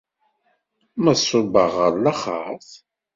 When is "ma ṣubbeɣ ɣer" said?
1.03-1.93